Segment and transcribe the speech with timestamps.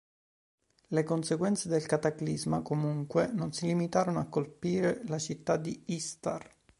[0.97, 6.55] Le conseguenze del Cataclisma, comunque, non si limitarono a colpire la città di Istar.